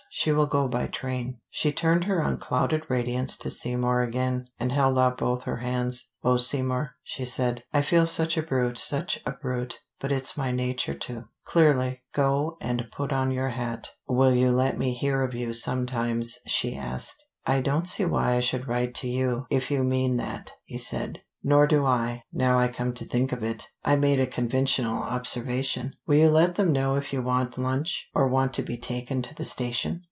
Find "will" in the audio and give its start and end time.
0.33-0.45, 14.05-14.33, 26.05-26.17